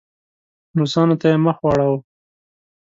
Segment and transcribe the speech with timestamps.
[0.79, 1.99] روسانو ته یې مخ واړاوه.